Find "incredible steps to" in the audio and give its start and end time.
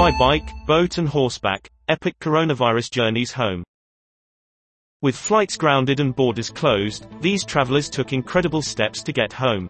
8.14-9.12